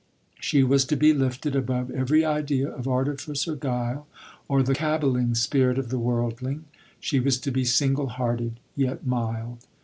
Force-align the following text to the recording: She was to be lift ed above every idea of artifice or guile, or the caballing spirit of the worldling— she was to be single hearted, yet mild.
She 0.39 0.63
was 0.63 0.83
to 0.85 0.95
be 0.95 1.13
lift 1.13 1.45
ed 1.45 1.55
above 1.55 1.91
every 1.91 2.25
idea 2.25 2.67
of 2.67 2.87
artifice 2.87 3.47
or 3.47 3.55
guile, 3.55 4.07
or 4.47 4.63
the 4.63 4.73
caballing 4.73 5.35
spirit 5.37 5.77
of 5.77 5.89
the 5.89 5.99
worldling— 5.99 6.65
she 6.99 7.19
was 7.19 7.37
to 7.41 7.51
be 7.51 7.65
single 7.65 8.07
hearted, 8.07 8.59
yet 8.75 9.05
mild. 9.05 9.67